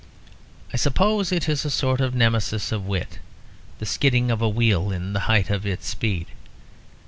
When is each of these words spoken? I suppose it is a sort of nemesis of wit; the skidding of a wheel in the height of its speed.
I 0.73 0.77
suppose 0.77 1.31
it 1.31 1.47
is 1.47 1.63
a 1.63 1.69
sort 1.69 2.01
of 2.01 2.15
nemesis 2.15 2.71
of 2.71 2.87
wit; 2.87 3.19
the 3.77 3.85
skidding 3.85 4.31
of 4.31 4.41
a 4.41 4.49
wheel 4.49 4.91
in 4.91 5.13
the 5.13 5.19
height 5.29 5.51
of 5.51 5.63
its 5.63 5.87
speed. 5.87 6.25